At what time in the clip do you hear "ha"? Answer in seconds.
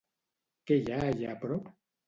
0.95-1.03